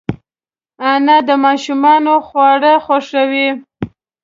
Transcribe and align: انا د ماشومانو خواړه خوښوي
انا 0.91 1.17
د 1.27 1.29
ماشومانو 1.45 2.13
خواړه 2.27 2.73
خوښوي 2.85 3.49